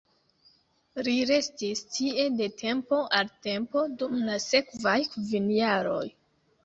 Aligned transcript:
Li 1.07 1.11
restis 1.31 1.83
tie 1.97 2.25
de 2.39 2.47
tempo 2.63 3.01
al 3.21 3.31
tempo 3.49 3.87
dum 4.01 4.17
la 4.31 4.39
sekvaj 4.51 4.99
kvin 5.13 5.47
jaroj. 5.59 6.05